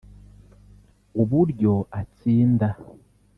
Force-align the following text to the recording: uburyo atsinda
uburyo 1.21 1.73
atsinda 1.99 2.67